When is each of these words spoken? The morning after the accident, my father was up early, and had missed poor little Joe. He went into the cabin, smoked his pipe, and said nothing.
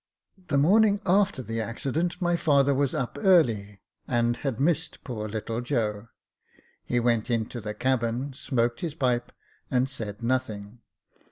The 0.47 0.57
morning 0.57 0.99
after 1.05 1.43
the 1.43 1.61
accident, 1.61 2.19
my 2.19 2.35
father 2.35 2.73
was 2.73 2.95
up 2.95 3.19
early, 3.21 3.81
and 4.07 4.35
had 4.37 4.59
missed 4.59 5.03
poor 5.03 5.29
little 5.29 5.61
Joe. 5.61 6.07
He 6.83 6.99
went 6.99 7.29
into 7.29 7.61
the 7.61 7.75
cabin, 7.75 8.33
smoked 8.33 8.79
his 8.81 8.95
pipe, 8.95 9.31
and 9.69 9.87
said 9.87 10.23
nothing. 10.23 10.79